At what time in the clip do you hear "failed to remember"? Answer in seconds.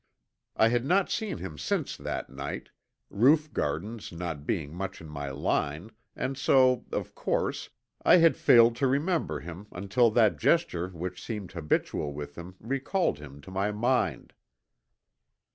8.35-9.41